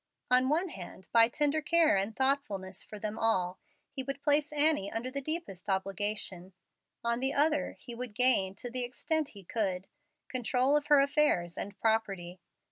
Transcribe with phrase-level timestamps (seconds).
[0.31, 3.59] On one hand, by tender care and thoughtfulness for them all,
[3.91, 6.53] he would place Annie under the deepest obligation;
[7.03, 9.85] on the other, he would gain, to the extent he could,
[10.27, 12.39] control of her affairs and property.